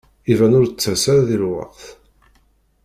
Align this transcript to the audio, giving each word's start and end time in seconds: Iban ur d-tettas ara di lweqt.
Iban 0.31 0.57
ur 0.59 0.65
d-tettas 0.67 1.03
ara 1.11 1.27
di 1.29 1.37
lweqt. 1.43 1.83